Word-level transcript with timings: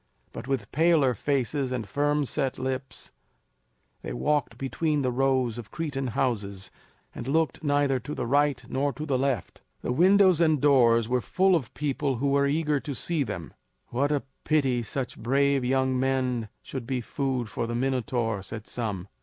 But 0.33 0.47
with 0.47 0.71
paler 0.71 1.13
faces 1.13 1.71
and 1.71 1.87
firm 1.87 2.25
set 2.25 2.57
lips, 2.57 3.11
they 4.01 4.13
walked 4.13 4.57
between 4.57 5.03
the 5.03 5.11
rows 5.11 5.59
of 5.59 5.69
Cretan 5.69 6.07
houses, 6.17 6.71
and 7.13 7.27
looked 7.27 7.63
neither 7.63 7.99
to 7.99 8.15
the 8.15 8.25
right 8.25 8.65
nor 8.67 8.93
to 8.93 9.05
the 9.05 9.19
left. 9.19 9.61
The 9.81 9.91
windows 9.91 10.41
and 10.41 10.59
doors 10.59 11.07
were 11.07 11.21
full 11.21 11.55
of 11.55 11.71
people 11.75 12.15
who 12.15 12.29
were 12.29 12.47
eager 12.47 12.79
to 12.79 12.95
see 12.95 13.21
them. 13.21 13.53
"What 13.89 14.11
a 14.11 14.23
pity 14.43 14.79
that 14.81 14.87
such 14.87 15.19
brave 15.19 15.63
young 15.63 15.99
men 15.99 16.49
should 16.63 16.87
be 16.87 17.01
food 17.01 17.47
for 17.47 17.67
the 17.67 17.75
Minotaur," 17.75 18.41
said 18.41 18.65
some. 18.65 19.07